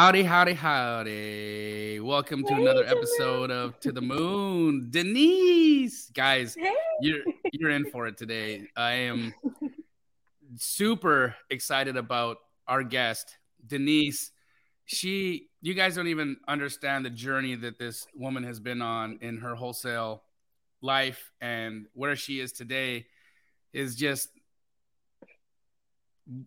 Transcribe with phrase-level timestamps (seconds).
[0.00, 2.00] Howdy, howdy, howdy.
[2.00, 4.86] Welcome to Hey, another episode of To the Moon.
[4.88, 6.72] Denise, guys, Hey.
[7.02, 7.20] you're
[7.52, 8.66] you're in for it today.
[8.74, 9.34] I am
[10.56, 14.32] super excited about our guest, Denise.
[14.86, 19.36] She you guys don't even understand the journey that this woman has been on in
[19.36, 20.22] her wholesale
[20.80, 23.04] life and where she is today
[23.74, 24.30] is just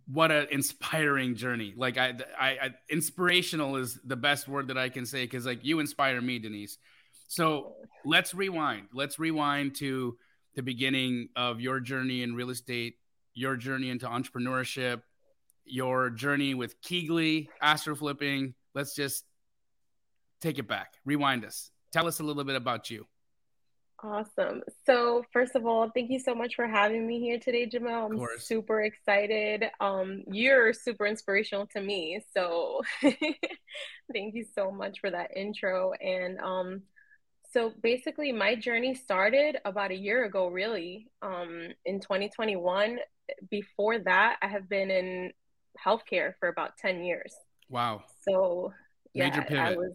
[0.07, 1.73] what an inspiring journey.
[1.75, 5.63] Like I, I, I inspirational is the best word that I can say because like
[5.63, 6.77] you inspire me, Denise.
[7.27, 7.73] So
[8.05, 8.87] let's rewind.
[8.93, 10.17] Let's rewind to
[10.55, 12.95] the beginning of your journey in real estate,
[13.33, 15.01] your journey into entrepreneurship,
[15.65, 18.53] your journey with Keyglee, astro flipping.
[18.75, 19.25] Let's just
[20.41, 20.93] take it back.
[21.05, 21.71] Rewind us.
[21.91, 23.07] Tell us a little bit about you.
[24.03, 24.61] Awesome.
[24.85, 28.11] So, first of all, thank you so much for having me here today, Jamil.
[28.11, 29.63] I'm super excited.
[29.79, 32.21] Um, you're super inspirational to me.
[32.33, 35.93] So, thank you so much for that intro.
[35.93, 36.81] And um,
[37.53, 42.99] so basically, my journey started about a year ago, really, um, in 2021.
[43.49, 45.31] Before that, I have been in
[45.83, 47.33] healthcare for about 10 years.
[47.69, 48.03] Wow.
[48.27, 48.73] So,
[49.13, 49.93] yeah, Major I was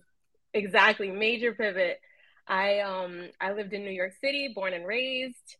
[0.54, 2.00] exactly major pivot.
[2.48, 5.56] I um I lived in New York City, born and raised.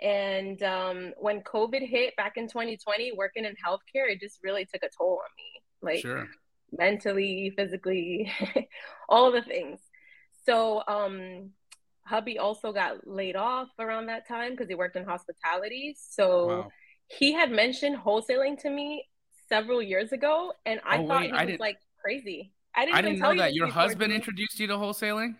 [0.00, 4.84] And um, when COVID hit back in 2020, working in healthcare, it just really took
[4.84, 6.28] a toll on me, like Sure.
[6.70, 8.30] mentally, physically,
[9.08, 9.80] all the things.
[10.46, 11.50] So um,
[12.04, 15.96] hubby also got laid off around that time because he worked in hospitality.
[15.98, 16.68] So Wow.
[17.08, 19.04] he had mentioned wholesaling to me
[19.48, 22.52] several years ago, and I Oh, thought wait, he I was didn't- like crazy.
[22.76, 23.54] I didn't, I even didn't tell know you that.
[23.54, 25.34] Your husband introduced you to wholesaling?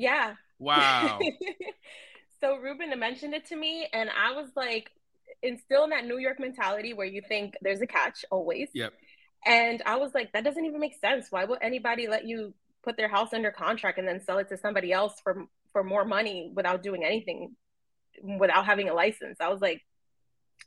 [0.00, 0.34] Yeah.
[0.58, 1.18] Wow.
[2.40, 4.90] so Ruben mentioned it to me, and I was like,
[5.42, 8.68] instill in that New York mentality where you think there's a catch always.
[8.74, 8.92] Yep.
[9.46, 11.26] And I was like, that doesn't even make sense.
[11.30, 12.52] Why would anybody let you
[12.82, 16.04] put their house under contract and then sell it to somebody else for for more
[16.04, 17.54] money without doing anything,
[18.22, 19.38] without having a license?
[19.40, 19.80] I was like,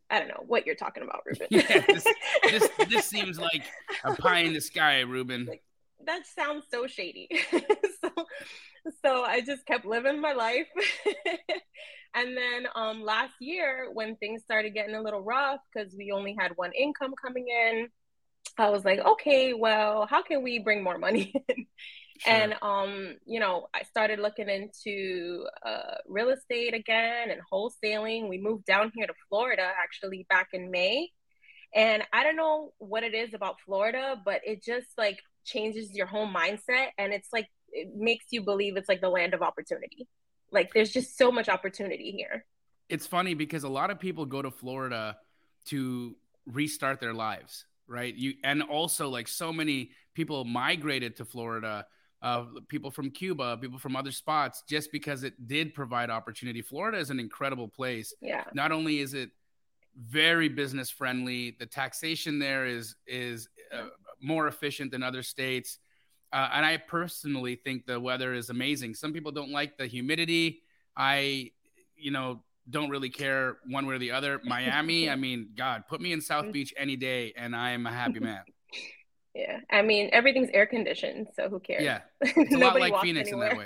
[0.10, 1.48] I don't know what you're talking about, Ruben.
[1.52, 2.08] Yeah, this-
[2.44, 3.64] this this seems like
[4.04, 5.50] a pie in the sky, Ruben.
[6.06, 7.30] That sounds so shady.
[7.52, 8.10] so,
[9.04, 10.68] so I just kept living my life.
[12.16, 16.36] and then um, last year, when things started getting a little rough because we only
[16.38, 17.90] had one income coming in,
[18.58, 21.66] I was like, okay, well, how can we bring more money in?
[22.20, 22.34] Sure.
[22.34, 28.30] And um, you know, I started looking into uh, real estate again and wholesaling.
[28.30, 31.10] We moved down here to Florida actually back in May.
[31.76, 36.08] And I don't know what it is about Florida, but it just like changes your
[36.08, 40.08] whole mindset and it's like it makes you believe it's like the land of opportunity.
[40.52, 42.46] Like there's just so much opportunity here.
[42.90, 45.18] it's funny because a lot of people go to Florida
[45.66, 46.16] to
[46.46, 48.14] restart their lives, right?
[48.14, 51.86] You and also like so many people migrated to Florida,
[52.22, 56.62] uh, people from Cuba, people from other spots, just because it did provide opportunity.
[56.62, 58.14] Florida is an incredible place.
[58.22, 58.44] Yeah.
[58.54, 59.32] Not only is it
[59.98, 63.88] very business friendly, the taxation there is is uh,
[64.24, 65.80] more efficient than other states.
[66.32, 68.96] Uh, and I personally think the weather is amazing.
[68.96, 70.64] Some people don't like the humidity.
[70.98, 71.52] I,
[71.96, 74.42] you know, don't really care one way or the other.
[74.46, 77.92] Miami, I mean, God, put me in South Beach any day, and I am a
[77.92, 78.42] happy man.
[79.36, 79.60] Yeah.
[79.72, 81.84] I mean, everything's air conditioned, so who cares?
[81.84, 82.02] Yeah.
[82.22, 83.66] it's a lot Nobody like Phoenix in that way.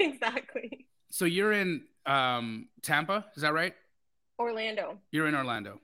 [0.00, 0.86] exactly.
[1.10, 3.74] So you're in um, Tampa, is that right?
[4.38, 4.98] Orlando.
[5.10, 5.80] You're in Orlando.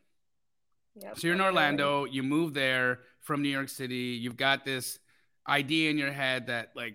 [0.97, 1.19] Yep.
[1.19, 2.04] So you're in Orlando.
[2.04, 4.18] You move there from New York City.
[4.20, 5.00] You've got this
[5.48, 6.94] idea in your head that like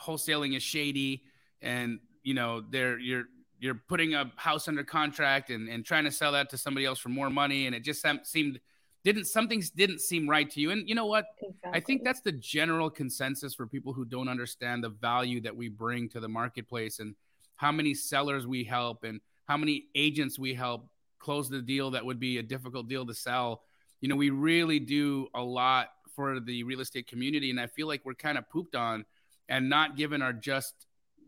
[0.00, 1.24] wholesaling is shady,
[1.60, 3.24] and you know they're you're
[3.58, 6.98] you're putting a house under contract and, and trying to sell that to somebody else
[6.98, 8.60] for more money, and it just seemed
[9.04, 10.70] didn't some things didn't seem right to you.
[10.70, 11.24] And you know what?
[11.72, 15.68] I think that's the general consensus for people who don't understand the value that we
[15.68, 17.14] bring to the marketplace and
[17.56, 22.04] how many sellers we help and how many agents we help close the deal that
[22.04, 23.62] would be a difficult deal to sell.
[24.02, 27.50] You know, we really do a lot for the real estate community.
[27.50, 29.04] And I feel like we're kind of pooped on
[29.48, 30.74] and not given our just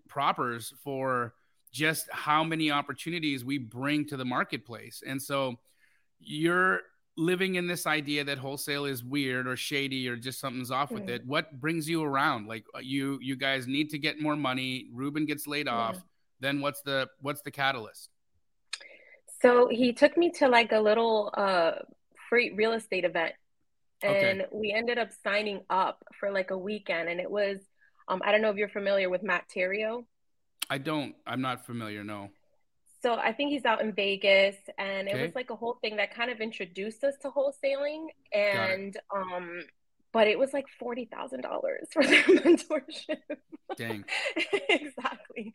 [0.09, 1.35] propers for
[1.73, 5.03] just how many opportunities we bring to the marketplace.
[5.07, 5.55] And so
[6.19, 6.81] you're
[7.17, 11.09] living in this idea that wholesale is weird or shady or just something's off with
[11.09, 11.25] it.
[11.25, 12.49] What brings you around?
[12.49, 14.89] Like uh, you you guys need to get more money.
[14.93, 15.75] Ruben gets laid Yeah.
[15.75, 16.05] off.
[16.41, 18.11] Then what's the what's the catalyst?
[19.41, 21.73] So he took me to like a little uh
[22.29, 23.35] free real estate event
[24.05, 24.31] Okay.
[24.31, 27.59] and we ended up signing up for like a weekend and it was
[28.09, 30.05] um I don't know if you're familiar with Matt Theriault.
[30.69, 31.15] I don't.
[31.27, 32.03] I'm not familiar.
[32.05, 32.31] No.
[33.03, 36.15] So I think he's out in Vegas and it was like a whole thing that
[36.15, 39.63] kind of introduced us to wholesaling and um
[40.15, 43.19] but it was like forty thousand dollars for their mentorship.
[43.77, 44.05] Dang.
[44.71, 45.53] exactly.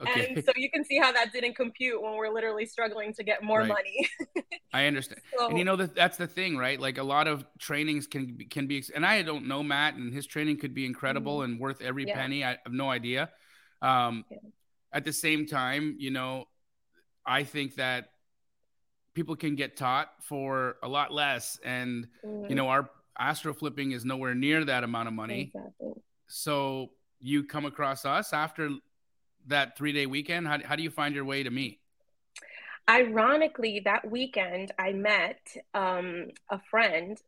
[0.00, 0.34] Okay.
[0.36, 3.42] And so you can see how that didn't compute when we're literally struggling to get
[3.42, 3.68] more Right.
[3.68, 4.08] money.
[4.72, 5.20] I understand.
[5.36, 6.80] So- and you know that that's the thing, right?
[6.80, 10.14] Like a lot of trainings can be, can be, and I don't know Matt, and
[10.14, 12.08] his training could be incredible and worth every Mm-hmm.
[12.10, 12.14] Yeah.
[12.22, 12.44] penny.
[12.44, 13.30] I have no idea.
[13.82, 14.38] Um, Yeah.
[14.92, 16.44] At the same time, you know,
[17.26, 18.10] I think that
[19.14, 22.06] people can get taught for a lot less, and
[22.48, 22.88] you know, our
[23.18, 25.52] astro flipping is nowhere near that amount of money.
[25.54, 25.92] Exactly.
[26.28, 26.90] So
[27.20, 28.70] you come across us after
[29.46, 30.46] that three day weekend.
[30.46, 31.80] How, how do you find your way to me?
[32.88, 35.40] Ironically, that weekend I met
[35.74, 37.18] um, a friend,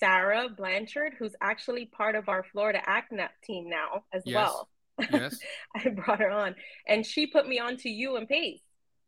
[0.00, 4.34] Sarah Blanchard, who's actually part of our Florida ACNAP team now as Yes.
[4.34, 4.68] well.
[5.12, 5.38] Yes.
[5.74, 6.54] I brought her on,
[6.88, 8.60] and she put me on to you and Pace.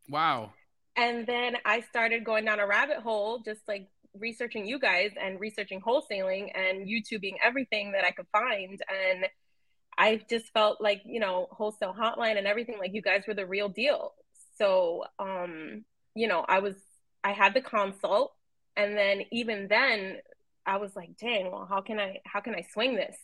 [0.09, 0.53] wow.
[0.99, 3.89] And then I started going down a rabbit hole, just like
[4.21, 8.81] researching you guys and researching wholesaling and YouTubing everything that I could find.
[9.11, 9.27] And
[9.99, 13.47] I just felt like, you know, wholesale hotline and everything, like you guys were the
[13.47, 14.13] real deal.
[14.59, 15.85] So, um,
[16.15, 16.75] you know, I was,
[17.25, 18.33] I had the consult.
[18.77, 20.19] And then even then,
[20.67, 23.17] I was like, dang, well, how can I, how can I swing this?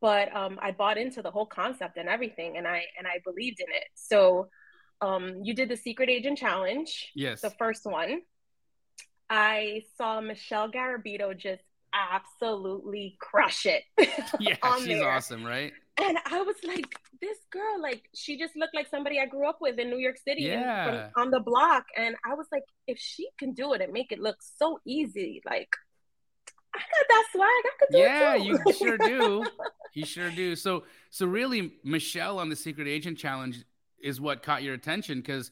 [0.00, 3.60] But um, I bought into the whole concept and everything, and I and I believed
[3.60, 3.84] in it.
[3.94, 4.48] So,
[5.02, 7.40] um, you did the secret agent challenge, Yes.
[7.42, 8.22] the first one.
[9.30, 11.62] I saw Michelle Garabito just
[11.94, 13.82] absolutely crush it.
[14.40, 15.10] yeah, she's there.
[15.10, 15.72] awesome, right?
[16.02, 16.86] And I was like,
[17.20, 20.16] this girl, like, she just looked like somebody I grew up with in New York
[20.18, 21.10] City Yeah.
[21.14, 21.84] from, on the block.
[21.96, 25.42] And I was like, if she can do it and make it look so easy,
[25.44, 25.68] like,
[26.74, 27.46] I got that swag.
[27.48, 28.44] I could do Yeah, it too.
[28.44, 29.46] you sure do.
[29.92, 30.54] You sure do.
[30.54, 33.64] So, so really, Michelle on the Secret Agent Challenge
[34.00, 35.50] is what caught your attention because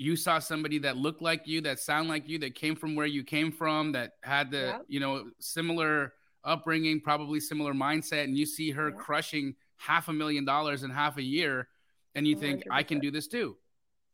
[0.00, 3.06] you saw somebody that looked like you, that sound like you, that came from where
[3.06, 4.84] you came from, that had the Yep.
[4.88, 8.98] you know similar upbringing, probably similar mindset, and you see her Yep.
[8.98, 11.68] crushing half a million dollars in half a year,
[12.14, 13.56] and you think I can do this too.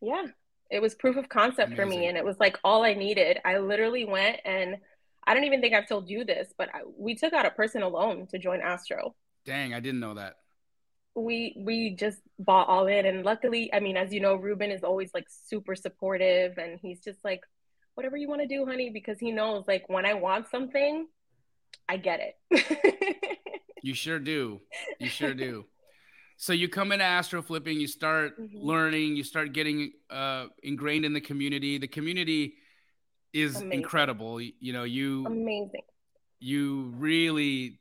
[0.01, 0.27] Yeah,
[0.71, 3.39] it was proof of concept for me, and it was like all I needed.
[3.45, 4.77] I literally went and
[5.29, 7.91] I don't even think I've told you this, but I, we took out a personal
[7.91, 9.15] loan to join Astro.
[9.45, 10.37] Dang, I didn't know that.
[11.17, 14.85] We we just bought all in, and luckily, I mean, as you know, Ruben is
[14.85, 17.41] always like super supportive, and he's just like,
[17.95, 21.07] whatever you want to do, honey, because he knows like when I want something,
[21.89, 23.17] I get it.
[23.83, 24.61] You sure do.
[24.99, 25.65] You sure do.
[26.39, 28.65] So you come into astro flipping, you start Mhm.
[28.65, 31.79] learning, you start getting uh, ingrained in the community.
[31.79, 32.55] The community
[33.33, 33.79] is Amazing.
[33.79, 34.41] incredible.
[34.41, 35.83] You, you know, you Amazing.
[36.41, 37.79] you really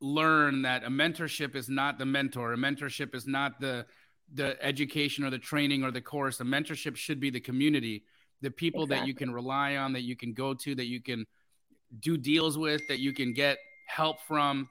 [0.00, 2.52] learn that a mentorship is not the mentor.
[2.52, 3.86] A mentorship is not the
[4.34, 6.40] the education or the training or the course.
[6.40, 8.04] A mentorship should be the community,
[8.40, 11.26] the people that you can rely on, that you can go to, that you can
[11.98, 14.68] do deals with, that you can get help from.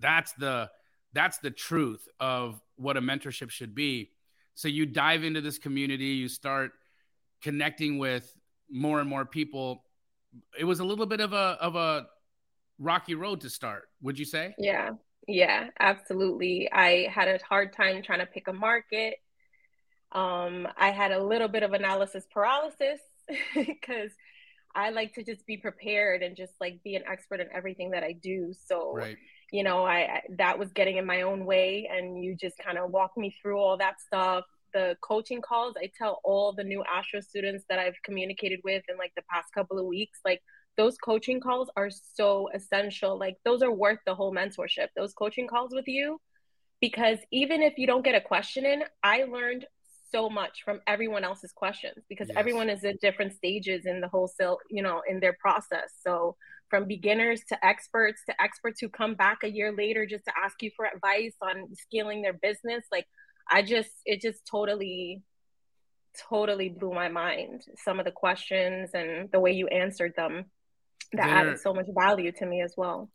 [0.00, 0.70] That's the
[1.12, 4.10] that's the truth of what a mentorship should be.
[4.54, 6.72] So you dive into this community, you start
[7.42, 8.32] connecting with
[8.70, 9.84] more and more people.
[10.58, 12.06] It was a little bit of a of a
[12.80, 14.56] rocky road to start, would you say?
[14.58, 14.90] Yeah,
[15.26, 16.70] yeah, absolutely.
[16.72, 19.14] I had a hard time trying to pick a market.
[20.12, 23.00] Um, I had a little bit of analysis paralysis
[23.54, 24.10] because
[24.74, 28.04] I like to just be prepared and just like be an expert in everything that
[28.04, 28.54] I do.
[28.68, 29.18] So, Right.
[29.52, 32.78] you know, I, I that was getting in my own way, and you just kind
[32.78, 34.44] of walk me through all that stuff.
[34.74, 38.98] The coaching calls, I tell all the new Astro students that I've communicated with in
[38.98, 40.42] like the past couple of weeks, like
[40.76, 43.18] those coaching calls are so essential.
[43.18, 44.88] Like those are worth the whole mentorship.
[44.96, 46.20] Those coaching calls with you,
[46.80, 49.66] because even if you don't get a question in, I learned
[50.10, 52.36] so much from everyone else's questions because Yes.
[52.36, 55.92] everyone is at different stages in the wholesale, you know, in their process.
[56.04, 56.36] So
[56.68, 60.62] from beginners to experts to experts who come back a year later just to ask
[60.62, 63.06] you for advice on scaling their business, like
[63.48, 65.22] I just it just totally
[66.28, 70.46] totally blew my mind some of the questions and the way you answered them
[71.12, 73.10] that They're- added so much value to me as well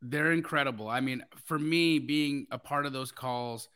[0.00, 0.88] They're incredible.
[0.88, 3.68] I mean, for me, being a part of those calls,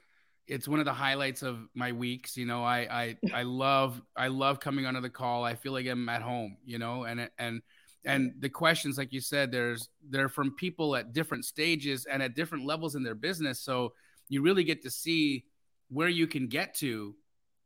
[0.46, 2.36] it's one of the highlights of my weeks.
[2.36, 5.42] You know, I I I love I love coming onto the call.
[5.44, 6.58] I feel like I'm at home.
[6.64, 7.60] You know, and and
[8.04, 12.36] and the questions, like you said, there's they're from people at different stages and at
[12.36, 13.60] different levels in their business.
[13.60, 13.92] So
[14.28, 15.44] you really get to see
[15.88, 17.16] where you can get to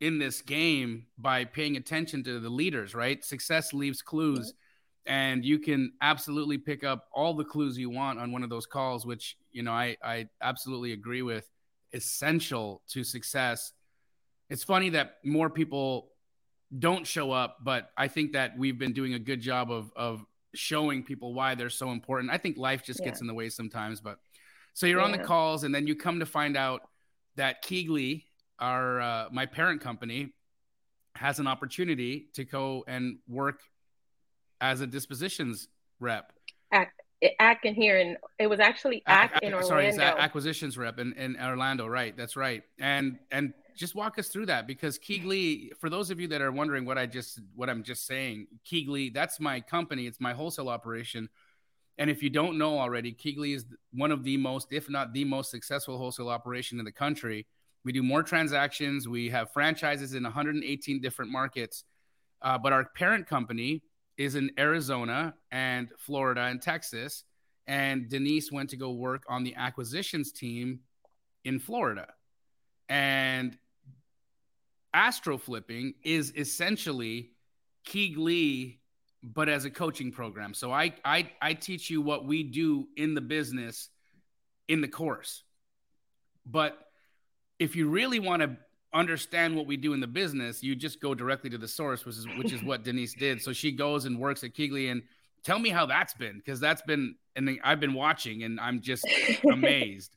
[0.00, 2.94] in this game by paying attention to the leaders.
[2.94, 3.22] Right?
[3.22, 4.54] Success leaves clues
[5.06, 8.66] and you can absolutely pick up all the clues you want on one of those
[8.66, 11.48] calls which you know i i absolutely agree with
[11.92, 13.72] essential to success
[14.50, 16.08] it's funny that more people
[16.78, 20.24] don't show up but i think that we've been doing a good job of of
[20.56, 22.32] showing people why they're so important.
[22.32, 23.06] I think life just yeah.
[23.06, 24.18] gets in the way sometimes, but
[24.74, 25.04] so you're yeah.
[25.04, 26.82] on the calls and then you come to find out
[27.36, 28.24] that Keyglee,
[28.58, 30.32] our uh, my parent company,
[31.14, 33.60] has an opportunity to go and work
[34.60, 35.68] as a dispositions
[36.00, 36.32] rep.
[36.72, 37.00] Act,
[37.38, 39.68] act in here, and it was actually act, in Orlando.
[39.68, 41.86] Sorry, it's acquisitions rep in, in Orlando.
[41.86, 42.62] Right, that's right.
[42.78, 46.50] And and just walk us through that because Keyglee, for those of you that are
[46.50, 50.06] wondering what I just what I'm just saying, Keyglee, that's my company.
[50.06, 51.28] It's my wholesale operation.
[51.98, 55.24] And if you don't know already, Keyglee is one of the most, if not the
[55.24, 57.46] most successful wholesale operation in the country.
[57.84, 59.08] We do more transactions.
[59.08, 61.84] We have franchises in 118 different markets.
[62.42, 63.82] Uh, but our parent company
[64.18, 67.24] is in Arizona and Florida and Texas.
[67.66, 70.80] And Denise went to go work on the acquisitions team
[71.44, 72.08] in Florida.
[72.88, 73.58] And
[74.94, 77.32] astro flipping is essentially
[77.86, 78.78] Keyglee,
[79.22, 80.54] but as a coaching program.
[80.54, 83.88] So I, I I teach you what we do in the business
[84.68, 85.42] in the course.
[86.44, 86.78] But
[87.58, 88.56] if you really want to
[88.96, 92.16] understand what we do in the business, you just go directly to the source, which
[92.16, 93.42] is which is what Denise did.
[93.42, 95.02] So she goes and works at Keyglee and
[95.44, 99.06] tell me how that's been because that's been and I've been watching and I'm just
[99.52, 100.16] amazed.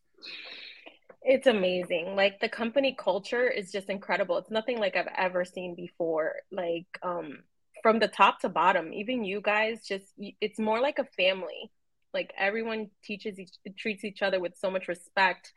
[1.21, 2.15] It's amazing.
[2.15, 4.37] Like the company culture is just incredible.
[4.37, 6.35] It's nothing like I've ever seen before.
[6.51, 7.39] Like um
[7.83, 11.71] from the top to bottom, even you guys just it's more like a family.
[12.13, 15.53] Like everyone teaches each treats each other with so much respect.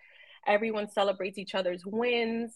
[0.47, 2.53] Everyone celebrates each other's wins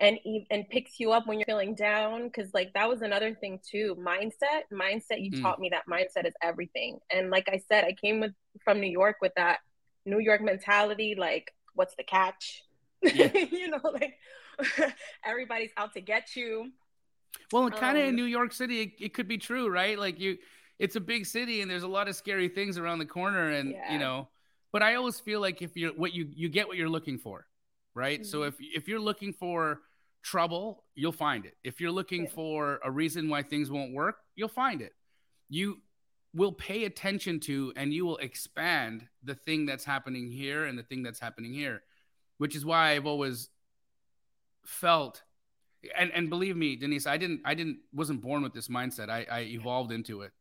[0.00, 0.18] and
[0.50, 3.96] and picks you up when you're feeling down because like that was another thing too
[4.00, 5.42] mindset mindset you mm.
[5.42, 8.32] taught me that mindset is everything and like i said i came with
[8.64, 9.58] from new york with that
[10.06, 12.62] new york mentality like what's the catch?
[13.02, 13.32] Yeah.
[13.50, 14.18] you know, like
[15.24, 16.70] everybody's out to get you.
[17.52, 19.98] Well, kind of um, in New York City, it, it, could be true, right?
[19.98, 20.36] Like you,
[20.78, 23.70] it's a big city, and there's a lot of scary things around the corner, and
[23.70, 23.92] yeah.
[23.92, 24.28] you know.
[24.72, 27.46] But I always feel like if you're what you you get what you're looking for,
[27.94, 28.20] right?
[28.20, 28.28] Mm-hmm.
[28.28, 29.80] So if if you're looking for
[30.22, 31.56] trouble, you'll find it.
[31.64, 34.92] If you're looking for a reason why things won't work, you'll find it.
[35.48, 35.78] You
[36.34, 40.82] will pay attention to and you will expand the thing that's happening here and the
[40.82, 41.82] thing that's happening here
[42.38, 43.48] which is why i've always
[44.64, 45.22] felt
[45.96, 49.26] and and believe me denise i didn't i didn't wasn't born with this mindset i,
[49.30, 50.32] I evolved into it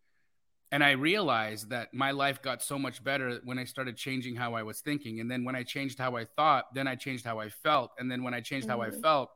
[0.72, 4.54] and i realized that my life got so much better when i started changing how
[4.54, 7.40] i was thinking and then when i changed how i thought then i changed how
[7.40, 8.78] i felt and then when i changed mm-hmm.
[8.78, 9.02] how i mm-hmm.
[9.02, 9.30] felt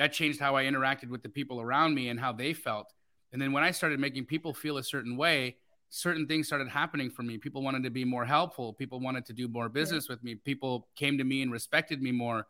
[0.00, 2.92] that changed how i interacted with the people around me and how they felt
[3.32, 5.56] and then when i started making people feel a certain way
[5.90, 7.36] certain things started happening for me.
[7.36, 8.72] People wanted to be more helpful.
[8.72, 10.36] People wanted to do more business with me.
[10.36, 12.46] People came to me and respected me more.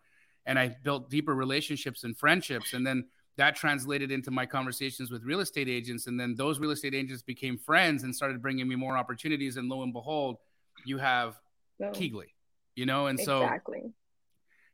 [0.47, 2.75] And I built deeper relationships and friendships.
[2.75, 6.07] And then that translated into my conversations with real estate agents.
[6.07, 9.57] And then those real estate agents became friends and started bringing me more opportunities.
[9.57, 10.37] And lo and behold,
[10.85, 11.40] you have
[11.78, 12.33] so, Keyglee,
[12.75, 13.07] you know?
[13.07, 13.80] And exactly.
[13.85, 13.92] so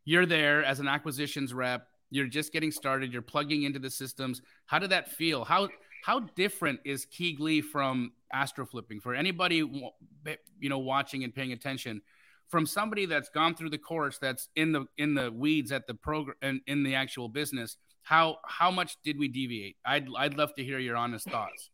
[0.04, 1.86] you're there as an acquisitions rep.
[2.10, 3.12] You're just getting started.
[3.12, 4.42] You're plugging into the systems.
[4.66, 5.44] How did that feel?
[5.44, 5.68] How
[6.04, 12.00] how different is Keyglee from astro flipping for anybody you know watching and paying attention
[12.48, 15.94] from somebody that's gone through the course that's in the in the weeds at the
[15.94, 20.54] program and in the actual business how how much did we deviate i'd i'd love
[20.54, 21.70] to hear your honest thoughts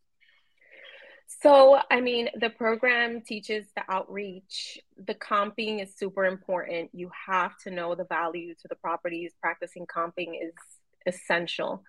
[1.41, 7.57] so i mean the program teaches the outreach the comping is super important you have
[7.59, 10.53] to know the value to the properties practicing comping is
[11.07, 11.83] essential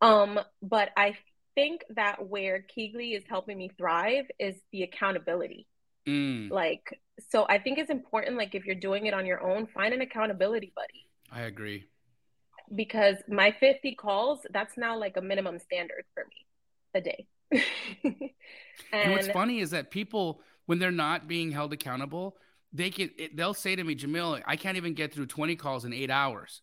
[0.00, 1.16] um but i
[1.54, 5.66] think that where Keyglee is helping me thrive is the accountability.
[6.08, 6.50] Mm.
[6.50, 9.92] Like, so I think it's important, like, if you're doing it on your own, find
[9.92, 11.06] an accountability buddy.
[11.30, 11.84] I agree.
[12.74, 16.46] Because my 50 calls, that's now like a minimum standard for me
[16.94, 17.26] a day.
[17.52, 17.62] And,
[18.92, 22.36] and what's funny is that people, when they're not being held accountable,
[22.72, 25.92] they can they'll say to me, Jamil, I can't even get through 20 calls in
[25.92, 26.62] eight hours.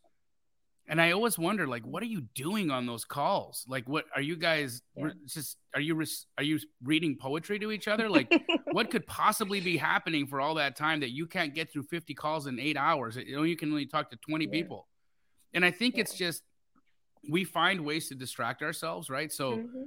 [0.89, 3.65] And I always wonder, like, what are you doing on those calls?
[3.67, 5.09] Like, what are you guys yeah.
[5.25, 5.57] just?
[5.75, 6.01] Are you
[6.37, 8.09] are you reading poetry to each other?
[8.09, 8.33] Like,
[8.71, 12.13] what could possibly be happening for all that time that you can't get through fifty
[12.13, 13.17] calls in eight hours?
[13.17, 14.51] You know, you can only talk to twenty yeah.
[14.51, 14.87] people,
[15.53, 16.01] and I think yeah.
[16.01, 16.41] it's just
[17.29, 19.31] we find ways to distract ourselves, right?
[19.31, 19.57] So.
[19.57, 19.83] Mm-hmm.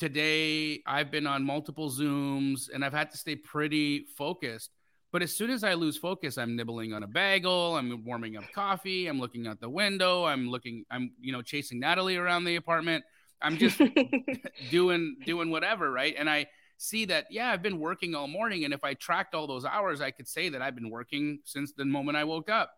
[0.00, 4.70] Today, I've been on multiple Zooms and I've had to stay pretty focused
[5.12, 8.44] but as soon as I lose focus, I'm nibbling on a bagel, I'm warming up
[8.54, 12.56] coffee, I'm looking out the window, I'm looking, I'm, you know, chasing Natalie around the
[12.56, 13.04] apartment.
[13.42, 13.80] I'm just
[14.70, 16.14] doing doing whatever, right?
[16.16, 18.64] And I see that, yeah, I've been working all morning.
[18.64, 21.72] And if I tracked all those hours, I could say that I've been working since
[21.72, 22.70] the moment I woke up.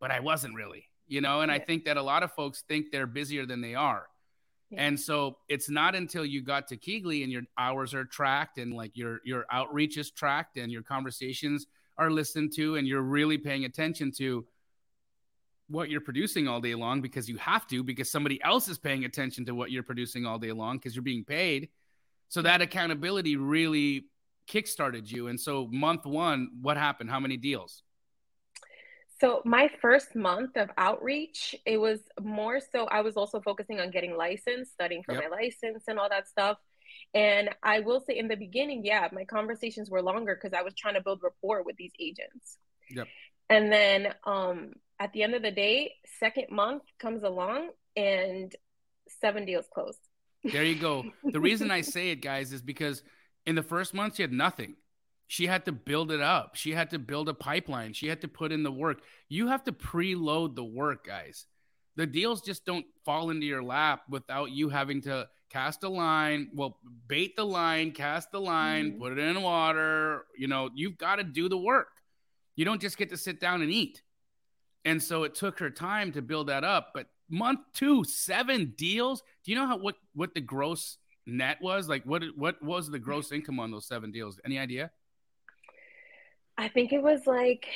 [0.00, 1.56] But I wasn't really, you know, and yeah.
[1.56, 4.06] I think that a lot of folks think they're busier than they are.
[4.70, 4.84] Yeah.
[4.84, 8.72] And so it's not until you got to Keyglee and your hours are tracked and
[8.72, 11.66] like your your outreach is tracked and your conversations
[11.98, 14.46] are listened to and you're really paying attention to
[15.68, 19.04] what you're producing all day long because you have to because somebody else is paying
[19.04, 21.68] attention to what you're producing all day long because you're being paid.
[22.28, 24.06] So that accountability really
[24.48, 25.28] kickstarted you.
[25.28, 27.10] And so month 1, what happened?
[27.10, 27.82] How many deals?
[29.20, 33.90] So my first month of outreach, it was more so I was also focusing on
[33.90, 35.24] getting licensed, studying for yep.
[35.24, 36.56] my license and all that stuff.
[37.12, 40.74] And I will say in the beginning, yeah, my conversations were longer because I was
[40.74, 42.56] trying to build rapport with these agents.
[42.88, 43.08] Yep.
[43.50, 48.54] And then um, at the end of the day, second month comes along and
[49.20, 49.98] seven deals closed.
[50.44, 51.04] There you go.
[51.24, 53.02] the reason I say it, guys, is because
[53.44, 54.76] in the first month you had nothing.
[55.30, 56.56] She had to build it up.
[56.56, 57.92] She had to build a pipeline.
[57.92, 59.00] She had to put in the work.
[59.28, 61.46] You have to preload the work, guys.
[61.94, 66.50] The deals just don't fall into your lap without you having to cast a line,
[66.52, 68.98] well, bait the line, cast the line, mm-hmm.
[68.98, 70.24] put it in water.
[70.36, 71.92] You know, you've got to do the work.
[72.56, 74.02] You don't just get to sit down and eat.
[74.84, 76.88] And so it took her time to build that up.
[76.92, 79.22] But month two, seven deals.
[79.44, 81.88] Do you know how what what the gross net was?
[81.88, 84.40] Like what what was the gross income on those seven deals?
[84.44, 84.90] Any idea?
[86.60, 87.66] I think it was like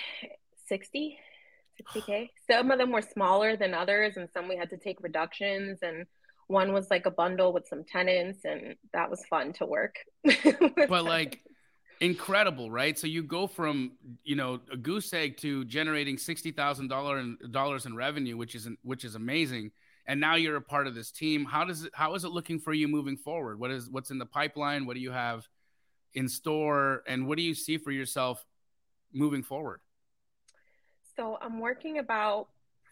[0.69, 1.19] 60,
[1.81, 2.29] 60K.
[2.51, 5.79] Some of them were smaller than others, and some we had to take reductions.
[5.81, 6.05] And
[6.49, 9.97] one was like a bundle with some tenants, and that was fun to work.
[10.89, 11.41] but like
[12.03, 12.99] incredible, right?
[12.99, 17.97] So you go from you know a goose egg to generating sixty thousand dollars in
[17.97, 19.71] revenue, which is which is amazing.
[20.07, 21.47] And now you're a part of this team.
[21.47, 21.93] How does it?
[21.95, 23.59] How is it looking for you moving forward?
[23.59, 24.85] What is what's in the pipeline?
[24.85, 25.49] What do you have
[26.13, 27.03] in store?
[27.09, 28.45] And what do you see for yourself
[29.15, 29.81] moving forward?
[31.17, 32.49] So I'm working about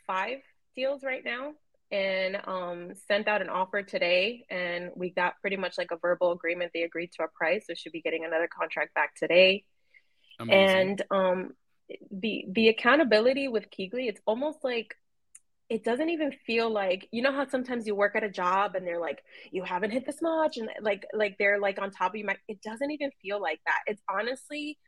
[0.06, 0.38] five
[0.74, 1.52] deals right now
[1.90, 6.32] and um, sent out an offer today and we got pretty much like a verbal
[6.32, 9.64] agreement they agreed to a price so should be getting another contract back today
[10.40, 10.76] Amazing.
[10.78, 11.50] and um,
[12.10, 14.94] the the accountability with Keyglee it's almost like
[15.68, 18.86] it doesn't even feel like you know how sometimes you work at a job and
[18.86, 22.16] they're like you haven't hit this much and like like they're like on top of
[22.16, 24.78] you it doesn't even feel like that it's honestly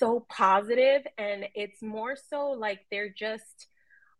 [0.00, 3.68] so positive and it's more so like they're just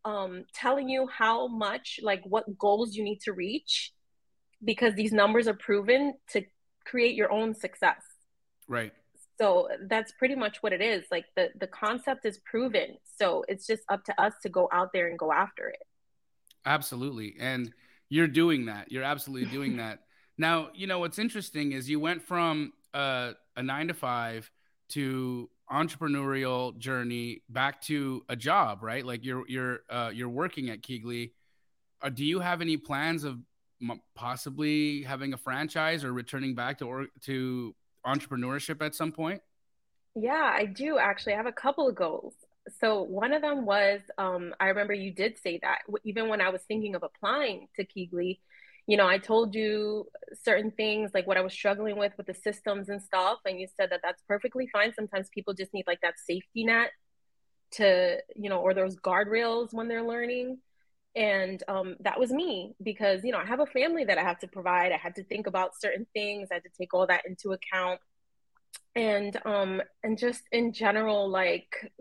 [0.04, 3.92] um, telling you how much like what goals you need to reach
[4.62, 6.42] because these numbers are proven to
[6.84, 8.02] create your own success.
[8.68, 8.92] Right.
[9.40, 11.04] So that's pretty much what it is.
[11.10, 14.92] Like the the concept is proven so it's just up to us to go out
[14.92, 15.82] there and go after it.
[16.66, 17.72] Absolutely and
[18.10, 18.92] you're doing that.
[18.92, 20.00] You're absolutely doing that.
[20.36, 24.50] Now you know what's interesting is you went from uh, a nine to five
[24.90, 29.04] to entrepreneurial journey back to a job, right?
[29.04, 31.32] Like you're you're uh, you're working at Keyglee.
[32.02, 33.38] Uh, do you have any plans of
[33.82, 37.74] m- possibly having a franchise or returning back to or to
[38.06, 39.40] entrepreneurship at some point?
[40.14, 41.34] Yeah, I do actually.
[41.34, 42.34] I have a couple of goals.
[42.80, 46.50] So one of them was um, I remember you did say that even when I
[46.50, 48.38] was thinking of applying to Keyglee,
[48.86, 50.06] you know, I told you
[50.42, 53.66] certain things like what I was struggling with with the systems and stuff, and you
[53.76, 54.92] said that that's perfectly fine.
[54.94, 56.90] Sometimes people just need like that safety net
[57.72, 60.58] to, you know, or those guardrails when they're learning.
[61.16, 64.38] And um, that was me because, you know, I have a family that I have
[64.40, 64.92] to provide.
[64.92, 66.48] I had to think about certain things.
[66.50, 68.00] I had to take all that into account.
[68.94, 71.92] And um, and just in general, like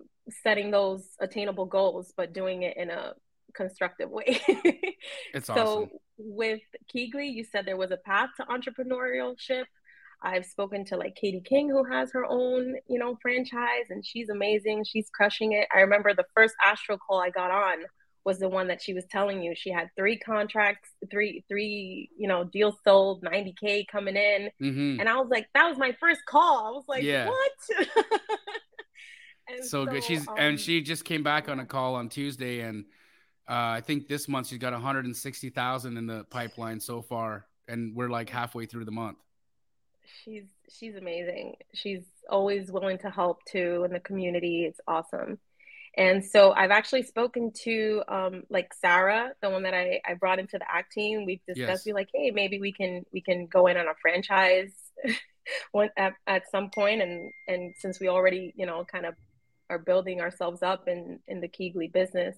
[0.43, 3.13] setting those attainable goals, but doing it in a
[3.53, 4.39] constructive way.
[5.33, 5.89] it's so awesome.
[6.19, 6.61] With
[6.93, 9.63] Keyglee, you said there was a path to entrepreneurship.
[10.21, 14.29] I've spoken to like Katie King, who has her own, you know, franchise, and she's
[14.29, 14.83] amazing.
[14.83, 15.67] She's crushing it.
[15.73, 17.85] I remember the first Astro call I got on
[18.25, 19.53] was the one that she was telling you.
[19.55, 24.49] She had three contracts, three, three, you know, deals sold, 90K coming in.
[24.61, 24.99] Mm-hmm.
[24.99, 26.67] And I was like, that was my first call.
[26.67, 27.27] I was like, yeah.
[27.27, 27.87] what?
[29.61, 30.03] so, so, good.
[30.03, 32.85] She's um, and she just came back on a call on Tuesday and
[33.49, 38.29] I think this month she's got 160,000 in the pipeline so far, and we're like
[38.29, 39.17] halfway through the month.
[40.23, 41.55] She's she's amazing.
[41.73, 44.65] She's always willing to help too in the community.
[44.65, 45.39] It's awesome.
[45.97, 50.39] And so I've actually spoken to um, like Sarah, the one that I, I brought
[50.39, 51.25] into the act team.
[51.25, 51.85] We've discussed, yes.
[51.85, 54.71] we like, hey, maybe we can we can go in on a franchise
[55.71, 59.15] one at, at some point, and and since we already you know kind of
[59.69, 62.35] are building ourselves up in in the Keyglee business.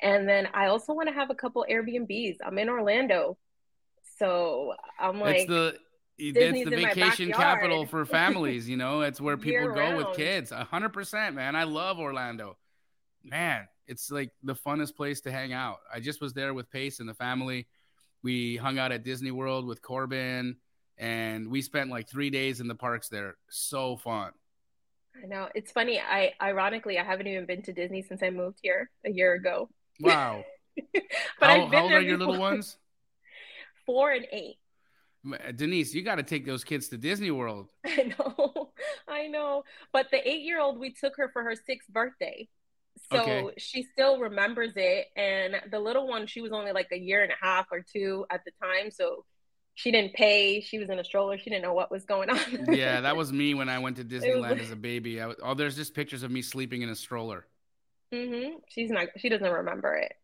[0.00, 2.36] And then I also want to have a couple Airbnbs.
[2.44, 3.36] I'm in Orlando.
[4.18, 5.78] So I'm like it's the
[6.18, 9.02] it's the vacation capital for families, you know.
[9.02, 10.50] It's where people go with kids.
[10.50, 11.54] hundred percent, man.
[11.56, 12.56] I love Orlando.
[13.24, 15.78] Man, it's like the funnest place to hang out.
[15.92, 17.66] I just was there with Pace and the family.
[18.22, 20.56] We hung out at Disney World with Corbin,
[20.96, 23.36] and we spent like three days in the parks there.
[23.48, 24.32] So fun.
[25.22, 26.00] I know it's funny.
[26.00, 29.68] I ironically I haven't even been to Disney since I moved here a year ago.
[30.00, 30.44] Wow.
[30.94, 31.02] but
[31.40, 32.76] how, how old are your little ones?
[33.86, 34.56] Four and eight.
[35.26, 37.70] Uh, Denise, you got to take those kids to Disney World.
[37.86, 38.70] I know,
[39.08, 39.64] I know.
[39.92, 42.48] But the eight-year-old, we took her for her sixth birthday,
[43.10, 43.44] so okay.
[43.58, 45.06] she still remembers it.
[45.16, 48.26] And the little one, she was only like a year and a half or two
[48.30, 49.24] at the time, so
[49.78, 50.60] she didn't pay.
[50.60, 51.38] She was in a stroller.
[51.38, 52.38] She didn't know what was going on.
[52.72, 55.22] yeah, that was me when I went to Disneyland as a baby.
[55.22, 57.46] I, oh, there's just pictures of me sleeping in a stroller.
[58.12, 58.56] Mm-hmm.
[58.66, 59.06] She's not.
[59.18, 60.14] She doesn't remember it.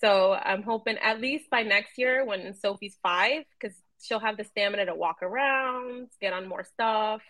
[0.00, 4.42] So I'm hoping at least by next year when Sophie's five, because she'll have the
[4.42, 7.22] stamina to walk around, get on more stuff.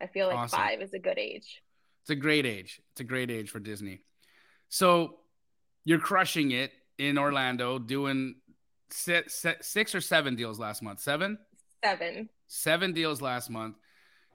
[0.00, 0.58] I feel like awesome.
[0.58, 1.62] five is a good age.
[2.00, 2.80] It's a great age.
[2.92, 4.00] It's a great age for Disney.
[4.70, 5.16] So
[5.84, 8.36] you're crushing it in Orlando, doing
[8.90, 11.00] six, six or seven deals last month.
[11.00, 11.38] Seven.
[11.84, 12.28] Seven.
[12.46, 13.76] Seven deals last month,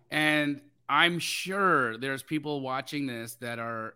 [0.09, 0.59] and
[0.89, 3.93] I'm sure there's people watching this that are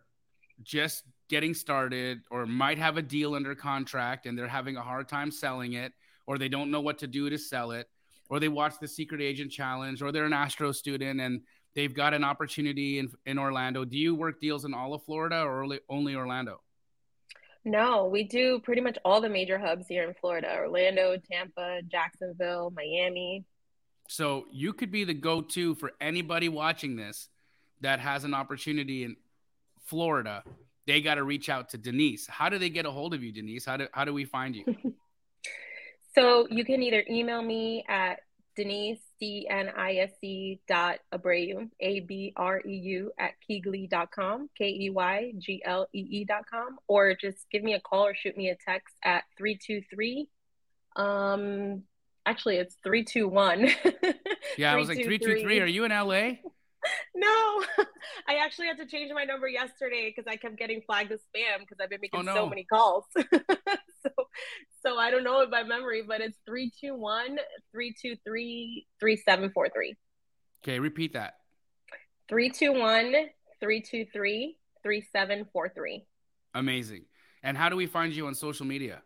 [0.64, 5.10] just getting started or might have a deal under contract and they're having a hard
[5.10, 5.92] time selling it
[6.28, 7.90] or they don't know what to do to sell it
[8.30, 11.42] or they watch the secret agent challenge or they're an astro student and
[11.74, 15.42] they've got an opportunity in, in orlando do you work deals in all of florida
[15.42, 16.62] or only orlando
[17.66, 22.72] no we do pretty much all the major hubs here in florida orlando tampa jacksonville
[22.76, 23.44] miami.
[24.08, 27.28] So you could be the go-to for anybody watching this
[27.82, 29.16] that has an opportunity in
[29.84, 30.44] florida.
[30.86, 32.28] They got to reach out to denise.
[32.28, 33.66] How do they get a hold of you denise?
[33.66, 34.94] How do, how do we find you?
[36.16, 38.22] So you can either email me at
[38.56, 47.80] Denise, D-N-I-S-E dot Abreu, A-B-R-E-U at Keyglee.com, K-E-Y-G-L-E-E dot com, or just give me a
[47.80, 50.28] call or shoot me a text at 323.
[50.96, 51.84] Um,
[52.26, 53.70] actually, it's 321.
[54.58, 55.62] yeah, I was like 323.
[55.62, 56.38] Are you in LA?
[57.16, 57.64] no,
[58.28, 61.60] I actually had to change my number yesterday because I kept getting flagged as spam
[61.60, 62.36] because I've been oh, making oh, no.
[62.36, 63.06] so many calls.
[63.18, 64.10] so,
[64.86, 67.38] so I don't know it by memory, but it's 321
[67.72, 69.96] 323 3743.
[70.64, 71.36] Okay, repeat that
[72.30, 73.12] 321
[73.60, 76.06] 323 3743.
[76.54, 77.06] Amazing.
[77.44, 79.02] And how do we find you on social media?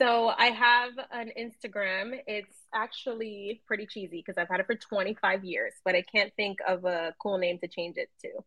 [0.00, 2.18] So I have an Instagram.
[2.26, 6.58] It's actually pretty cheesy because I've had it for 25 years, but I can't think
[6.66, 8.28] of a cool name to change it to.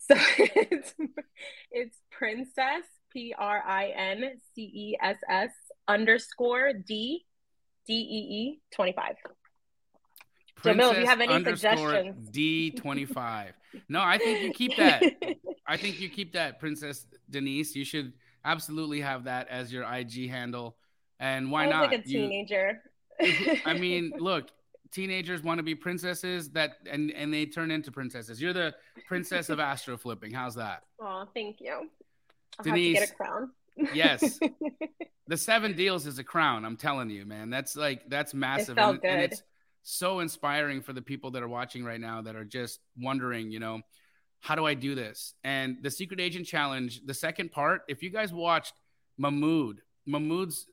[0.00, 0.94] So it's,
[1.72, 5.50] it's Princess P R I N C E S S
[5.88, 7.24] underscore D
[7.84, 9.16] D E E 25.
[10.54, 13.48] Princess Jamil, if you have any suggestions, D25.
[13.88, 15.02] No, I think you keep that.
[15.66, 17.74] I think you keep that, Princess Denise.
[17.74, 18.12] You should
[18.44, 20.76] absolutely have that as your IG handle.
[21.20, 21.90] And why not?
[21.90, 22.82] Like a teenager.
[23.20, 24.50] You, I mean, look,
[24.92, 28.40] teenagers want to be princesses that and and they turn into princesses.
[28.40, 28.74] You're the
[29.06, 30.32] princess of astro flipping.
[30.32, 30.82] How's that?
[31.00, 31.88] Oh, thank you.
[32.58, 33.50] I'll Denise, get a crown.
[33.94, 34.38] yes.
[35.28, 37.50] The seven deals is a crown, I'm telling you, man.
[37.50, 38.78] That's like that's massive.
[38.78, 39.10] It felt and, good.
[39.10, 39.42] and it's
[39.82, 43.60] so inspiring for the people that are watching right now that are just wondering, you
[43.60, 43.82] know,
[44.40, 45.34] how do I do this?
[45.44, 48.72] And the secret agent challenge, the second part, if you guys watched
[49.18, 50.66] Mahmoud, Mahmoud's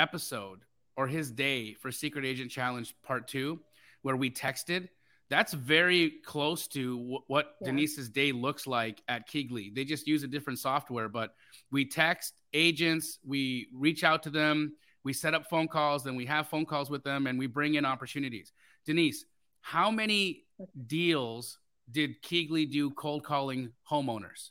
[0.00, 0.60] episode
[0.96, 3.60] or his day for Secret Agent Challenge Part Two,
[4.02, 4.88] where we texted,
[5.28, 7.66] that's very close to w- what yeah.
[7.68, 9.74] Denise's day looks like at Keyglee.
[9.74, 11.34] They just use a different software, but
[11.70, 16.26] we text agents, we reach out to them, we set up phone calls, then we
[16.26, 18.52] have phone calls with them, and we bring in opportunities.
[18.86, 19.24] Denise,
[19.60, 20.44] how many
[20.86, 21.58] deals
[21.90, 24.50] did Keyglee do cold calling homeowners?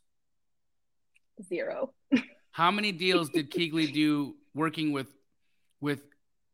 [1.48, 1.94] Zero.
[2.52, 5.08] how many deals did Keyglee do working with
[5.82, 6.02] with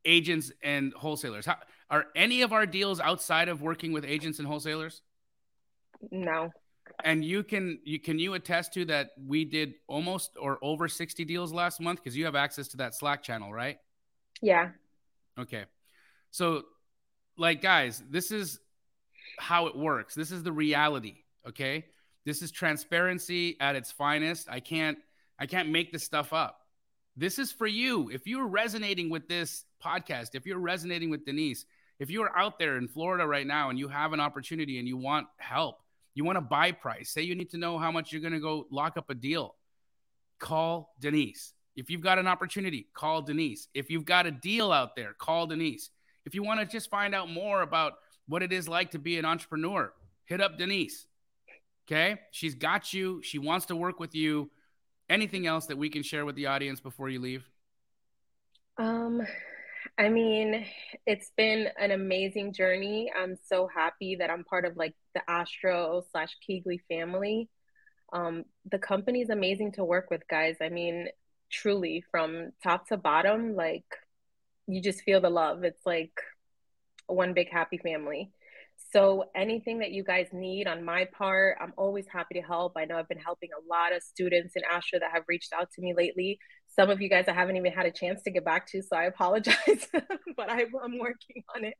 [0.06, 1.46] agents and wholesalers?
[1.46, 1.58] How,
[1.90, 5.02] are any of our deals outside of working with agents and wholesalers?
[6.12, 6.52] No.
[7.04, 11.26] And you can you can you attest to that we did almost or over 60
[11.26, 13.78] deals last month because you have access to that Slack channel, right?
[14.42, 14.70] Yeah.
[15.38, 15.66] Okay.
[16.32, 16.64] So
[17.38, 18.60] like guys, this is
[19.40, 20.16] how it works.
[20.16, 21.86] This is the reality, okay?
[22.26, 24.48] This is transparency at its finest.
[24.50, 24.98] I can't
[25.40, 26.65] I can't make this stuff up.
[27.18, 28.10] This is for you.
[28.10, 31.66] If you're resonating with this podcast, if you're resonating with Denise,
[32.00, 34.98] if you're out there in Florida right now and you have an opportunity and you
[34.98, 35.80] want help,
[36.14, 38.40] you want to buy price, say you need to know how much you're going to
[38.40, 39.56] go lock up a deal,
[40.40, 41.54] call Denise.
[41.78, 43.68] If you've got an opportunity, call Denise.
[43.74, 45.90] If you've got a deal out there, call Denise.
[46.26, 47.94] If you want to just find out more about
[48.28, 49.94] what it is like to be an entrepreneur,
[50.26, 51.06] hit up Denise.
[51.88, 52.20] Okay?
[52.32, 53.22] She's got you.
[53.24, 54.50] She wants to work with you
[55.10, 57.44] anything else that we can share with the audience before you leave?
[58.78, 59.22] Um,
[59.98, 60.66] I mean,
[61.06, 63.12] it's been an amazing journey.
[63.16, 67.50] I'm so happy that I'm part of like the Astro slash Keyglee family.
[68.12, 70.58] Um, the company is amazing to work with, guys.
[70.62, 71.08] I mean,
[71.50, 73.86] truly, from top to bottom, like
[74.68, 75.64] you just feel the love.
[75.64, 76.12] It's like
[77.08, 78.32] one big happy family.
[78.96, 82.78] So anything that you guys need on my part, I'm always happy to help.
[82.78, 85.70] I know I've been helping a lot of students in Astro that have reached out
[85.72, 86.40] to me lately.
[86.74, 88.96] Some of you guys I haven't even had a chance to get back to, so
[88.96, 91.74] I apologize, but I, am working on it.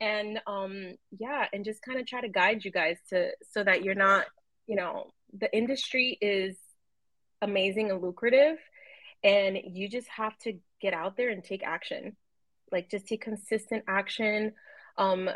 [0.00, 3.82] And um, yeah, and just kind of try to guide you guys to so that
[3.82, 4.26] you're not,
[4.68, 6.56] you know, the industry is
[7.42, 8.58] amazing and lucrative,
[9.24, 12.16] and you just have to get out there and take action.
[12.70, 14.52] Like just take consistent action.
[14.96, 15.30] Um,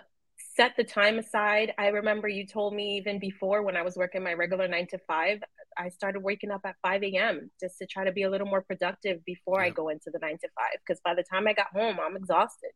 [0.54, 1.72] set the time aside.
[1.78, 4.98] I remember you told me even before when I was working my regular nine to
[5.06, 5.42] five,
[5.78, 7.50] I started waking up at 5 a.m.
[7.60, 9.66] just to try to be a little more productive before yeah.
[9.66, 10.78] I go into the nine to five.
[10.86, 12.70] Because by the time I got home, I'm exhausted.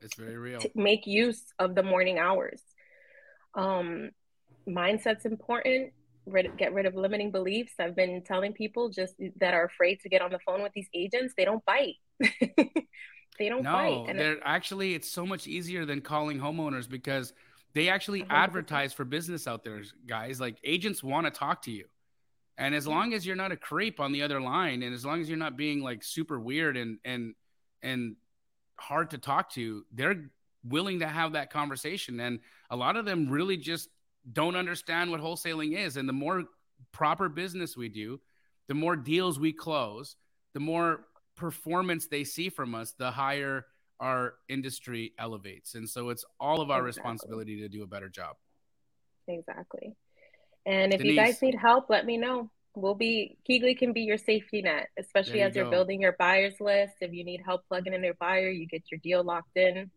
[0.00, 0.58] It's very real.
[0.60, 2.60] To make use of the morning hours.
[3.54, 4.10] Um,
[4.68, 5.92] mindset's important.
[6.26, 7.74] Rid- get rid of limiting beliefs.
[7.78, 10.88] I've been telling people just that are afraid to get on the phone with these
[10.94, 11.96] agents, they don't bite.
[13.38, 14.04] They don't no, fight.
[14.08, 17.32] And they're actually it's so much easier than calling homeowners because
[17.74, 18.26] they actually 100%.
[18.30, 20.40] advertise for business out there, guys.
[20.40, 21.86] Like agents want to talk to you.
[22.56, 25.20] And as long as you're not a creep on the other line, and as long
[25.20, 27.34] as you're not being like super weird and and
[27.82, 28.16] and
[28.78, 30.30] hard to talk to, they're
[30.64, 32.20] willing to have that conversation.
[32.20, 33.88] And a lot of them really just
[34.32, 35.96] don't understand what wholesaling is.
[35.96, 36.44] And the more
[36.92, 38.20] proper business we do,
[38.68, 40.16] the more deals we close,
[40.54, 41.04] the more
[41.36, 43.66] performance they see from us, the higher
[44.00, 45.74] our industry elevates.
[45.74, 47.10] And so it's all of our exactly.
[47.10, 48.36] responsibility to do a better job.
[49.28, 49.96] Exactly.
[50.66, 52.50] And if Denise, you guys need help, let me know.
[52.74, 56.54] We'll be Keyglee can be your safety net, especially you as you're building your buyers
[56.60, 56.94] list.
[57.00, 59.90] If you need help plugging in your buyer, you get your deal locked in.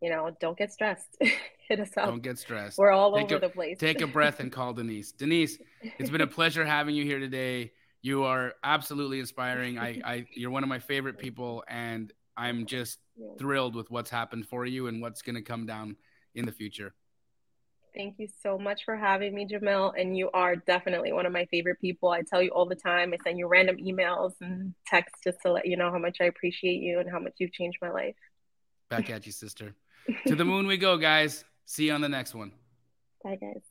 [0.00, 1.16] You know, don't get stressed.
[1.68, 2.06] Hit us up.
[2.06, 2.76] Don't get stressed.
[2.76, 3.78] We're all take over a, the place.
[3.78, 5.12] take a breath and call Denise.
[5.12, 5.58] Denise,
[5.98, 7.72] it's been a pleasure having you here today.
[8.06, 9.80] You are absolutely inspiring.
[9.80, 13.00] I, I, you're one of my favorite people, and I'm just
[13.36, 15.96] thrilled with what's happened for you and what's going to come down
[16.36, 16.94] in the future.
[17.96, 19.92] Thank you so much for having me, Jamil.
[20.00, 22.10] And you are definitely one of my favorite people.
[22.10, 23.12] I tell you all the time.
[23.12, 26.26] I send you random emails and texts just to let you know how much I
[26.26, 28.14] appreciate you and how much you've changed my life.
[28.88, 29.74] Back at you, sister.
[30.28, 31.44] to the moon we go, guys.
[31.64, 32.52] See you on the next one.
[33.24, 33.62] Bye, guys.